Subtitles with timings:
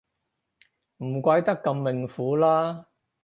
[0.97, 2.87] 唔怪得咁命苦啦